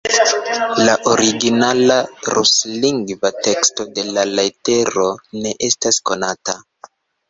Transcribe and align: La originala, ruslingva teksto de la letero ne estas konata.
La 0.87 0.95
originala, 1.11 1.99
ruslingva 2.37 3.33
teksto 3.51 3.89
de 4.01 4.09
la 4.19 4.27
letero 4.35 5.09
ne 5.45 5.57
estas 5.73 6.05
konata. 6.11 6.63